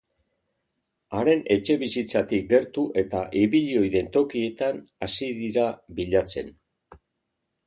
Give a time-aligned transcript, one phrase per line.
[1.17, 5.69] Haren etxebizitzatik gertu eta ibili ohi den tokietan hasi dira
[6.01, 6.51] bilatzen.